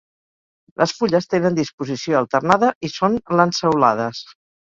Les 0.81 0.93
fulles 1.01 1.27
tenen 1.33 1.57
disposició 1.59 2.17
alternada 2.21 2.71
i 2.89 2.93
són 2.95 3.19
lanceolades. 3.43 4.25